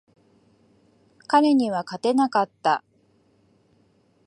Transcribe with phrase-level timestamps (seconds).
[1.27, 2.83] 彼には勝てなかった。